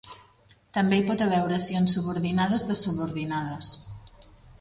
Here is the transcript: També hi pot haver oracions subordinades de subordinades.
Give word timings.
També 0.77 0.97
hi 0.99 1.03
pot 1.09 1.23
haver 1.25 1.41
oracions 1.49 1.93
subordinades 1.97 2.65
de 2.71 2.79
subordinades. 2.81 3.71